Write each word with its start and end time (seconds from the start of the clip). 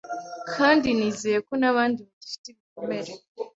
kandi 0.55 0.87
nizeye 0.97 1.37
ko 1.47 1.53
n’abandi 1.61 1.99
bagifite 2.05 2.45
ibikomere 2.49 3.11